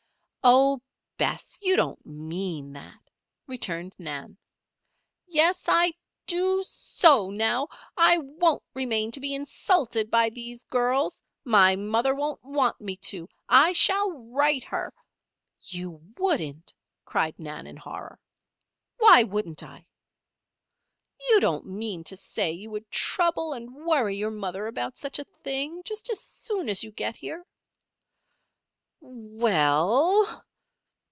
[0.43, 0.81] "Oh,
[1.19, 1.59] pshaw, Bess!
[1.61, 3.11] you don't mean that,"
[3.45, 4.39] returned Nan.
[5.27, 5.93] "Yes, I
[6.25, 7.67] do so now!
[7.95, 11.21] I won't remain to be insulted by these girls!
[11.43, 13.29] My mother won't want me to.
[13.47, 14.91] I shall write her"
[15.71, 16.73] "You wouldn't?"
[17.05, 18.17] cried Nan, in horror.
[18.97, 19.85] "Why wouldn't I?"
[21.29, 25.23] "You don't mean to say you would trouble and worry your mother about such a
[25.43, 27.45] thing, just as soon as you get here?"
[29.03, 30.45] "We ell!"